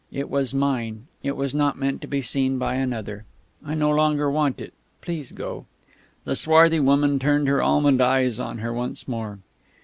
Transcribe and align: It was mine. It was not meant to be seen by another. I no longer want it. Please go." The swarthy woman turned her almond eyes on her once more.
It 0.11 0.31
was 0.31 0.51
mine. 0.51 1.05
It 1.21 1.37
was 1.37 1.53
not 1.53 1.77
meant 1.77 2.01
to 2.01 2.07
be 2.07 2.23
seen 2.23 2.57
by 2.57 2.73
another. 2.73 3.23
I 3.63 3.75
no 3.75 3.91
longer 3.91 4.31
want 4.31 4.59
it. 4.59 4.73
Please 4.99 5.31
go." 5.31 5.67
The 6.23 6.35
swarthy 6.35 6.79
woman 6.79 7.19
turned 7.19 7.47
her 7.47 7.61
almond 7.61 8.01
eyes 8.01 8.39
on 8.39 8.57
her 8.57 8.73
once 8.73 9.07
more. 9.07 9.37